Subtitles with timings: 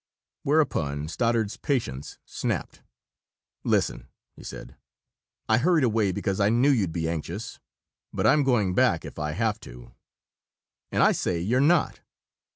[0.41, 2.81] Whereupon Stoddard's patience snapped.
[3.63, 4.75] "Listen!" he said.
[5.47, 7.59] "I hurried away because I knew you'd be anxious,
[8.11, 9.91] but I'm going back, if I have to"
[10.91, 11.99] "And I say you're not!"